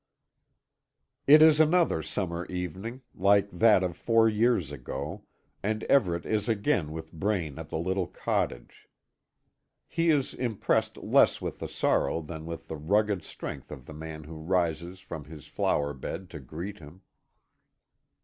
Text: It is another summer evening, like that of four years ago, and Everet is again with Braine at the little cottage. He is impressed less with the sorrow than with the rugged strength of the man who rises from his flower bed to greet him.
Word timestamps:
It 1.27 1.43
is 1.43 1.59
another 1.59 2.01
summer 2.01 2.47
evening, 2.47 3.01
like 3.13 3.51
that 3.51 3.83
of 3.83 3.95
four 3.95 4.27
years 4.27 4.71
ago, 4.71 5.25
and 5.61 5.83
Everet 5.83 6.25
is 6.25 6.49
again 6.49 6.91
with 6.91 7.13
Braine 7.13 7.59
at 7.59 7.69
the 7.69 7.77
little 7.77 8.07
cottage. 8.07 8.89
He 9.87 10.09
is 10.09 10.33
impressed 10.33 10.97
less 10.97 11.39
with 11.39 11.59
the 11.59 11.69
sorrow 11.69 12.19
than 12.19 12.47
with 12.47 12.67
the 12.67 12.77
rugged 12.77 13.21
strength 13.21 13.69
of 13.71 13.85
the 13.85 13.93
man 13.93 14.23
who 14.23 14.37
rises 14.37 15.01
from 15.01 15.25
his 15.25 15.45
flower 15.45 15.93
bed 15.93 16.31
to 16.31 16.39
greet 16.39 16.79
him. 16.79 17.03